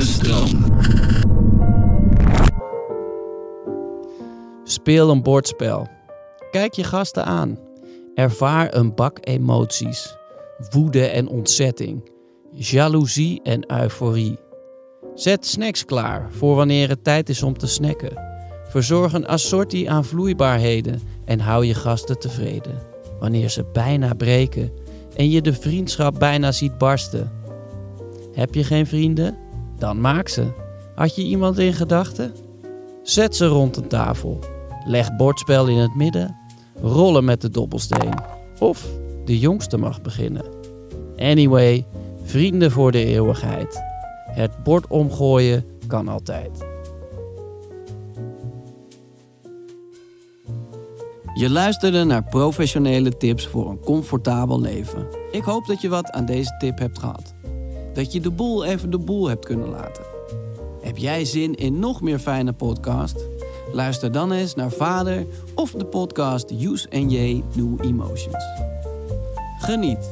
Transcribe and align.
De 0.00 0.06
stroom. 0.06 0.80
Speel 4.64 5.10
een 5.10 5.22
bordspel. 5.22 5.88
Kijk 6.50 6.72
je 6.72 6.84
gasten 6.84 7.24
aan. 7.24 7.58
Ervaar 8.14 8.74
een 8.74 8.94
bak 8.94 9.18
emoties. 9.20 10.16
Woede 10.70 11.06
en 11.06 11.28
ontzetting. 11.28 12.10
Jaloezie 12.50 13.40
en 13.42 13.72
euforie. 13.80 14.38
Zet 15.14 15.46
snacks 15.46 15.84
klaar 15.84 16.28
voor 16.30 16.56
wanneer 16.56 16.88
het 16.88 17.04
tijd 17.04 17.28
is 17.28 17.42
om 17.42 17.58
te 17.58 17.66
snacken. 17.66 18.22
Verzorg 18.68 19.12
een 19.12 19.26
assortie 19.26 19.90
aan 19.90 20.04
vloeibaarheden 20.04 21.00
en 21.24 21.40
hou 21.40 21.64
je 21.64 21.74
gasten 21.74 22.18
tevreden. 22.18 22.78
Wanneer 23.18 23.48
ze 23.48 23.64
bijna 23.72 24.14
breken 24.14 24.72
en 25.16 25.30
je 25.30 25.40
de 25.40 25.52
vriendschap 25.52 26.18
bijna 26.18 26.52
ziet 26.52 26.78
barsten. 26.78 27.32
Heb 28.32 28.54
je 28.54 28.64
geen 28.64 28.86
vrienden? 28.86 29.48
Dan 29.80 30.00
maak 30.00 30.28
ze. 30.28 30.46
Had 30.94 31.14
je 31.14 31.22
iemand 31.22 31.58
in 31.58 31.72
gedachten? 31.72 32.34
Zet 33.02 33.36
ze 33.36 33.46
rond 33.46 33.76
een 33.76 33.88
tafel. 33.88 34.38
Leg 34.84 35.16
bordspel 35.16 35.68
in 35.68 35.76
het 35.76 35.94
midden. 35.94 36.36
Rollen 36.82 37.24
met 37.24 37.40
de 37.40 37.50
dobbelsteen. 37.50 38.14
Of 38.58 38.86
de 39.24 39.38
jongste 39.38 39.76
mag 39.76 40.02
beginnen. 40.02 40.44
Anyway, 41.16 41.86
vrienden 42.22 42.70
voor 42.70 42.92
de 42.92 43.04
eeuwigheid. 43.04 43.82
Het 44.26 44.62
bord 44.62 44.86
omgooien 44.86 45.64
kan 45.86 46.08
altijd. 46.08 46.68
Je 51.34 51.50
luisterde 51.50 52.04
naar 52.04 52.24
professionele 52.24 53.16
tips 53.16 53.46
voor 53.46 53.70
een 53.70 53.80
comfortabel 53.80 54.60
leven. 54.60 55.06
Ik 55.30 55.42
hoop 55.42 55.66
dat 55.66 55.80
je 55.80 55.88
wat 55.88 56.10
aan 56.10 56.26
deze 56.26 56.56
tip 56.58 56.78
hebt 56.78 56.98
gehad. 56.98 57.34
Dat 57.92 58.12
je 58.12 58.20
de 58.20 58.30
boel 58.30 58.64
even 58.64 58.90
de 58.90 58.98
boel 58.98 59.28
hebt 59.28 59.44
kunnen 59.44 59.68
laten. 59.68 60.04
Heb 60.80 60.96
jij 60.96 61.24
zin 61.24 61.54
in 61.54 61.78
nog 61.78 62.00
meer 62.00 62.18
fijne 62.18 62.52
podcast? 62.52 63.24
Luister 63.72 64.12
dan 64.12 64.32
eens 64.32 64.54
naar 64.54 64.70
Vader 64.70 65.26
of 65.54 65.70
de 65.70 65.84
podcast 65.84 66.50
Use 66.50 66.88
and 66.90 67.12
J 67.12 67.42
New 67.54 67.84
Emotions. 67.84 68.44
Geniet. 69.58 70.10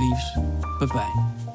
Liefs, 0.00 0.38
Pepijn. 0.78 1.49